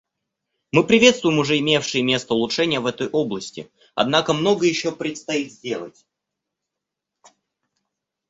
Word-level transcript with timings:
Мы 0.71 0.83
приветствуем 0.83 1.37
уже 1.37 1.59
имевшие 1.59 2.01
место 2.03 2.33
улучшения 2.33 2.79
в 2.79 2.87
этой 2.87 3.07
области, 3.07 3.69
однако 3.93 4.33
многое 4.33 4.67
еще 4.67 4.91
предстоит 4.91 5.51
сделать. 5.51 6.03